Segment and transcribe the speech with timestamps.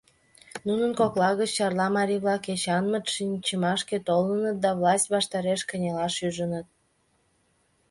[0.67, 6.67] Нунын кокла гыч Чарла марий-влак Эчанмыт шинчымашке толыныт да власть ваштареш кынелаш ӱжыныт.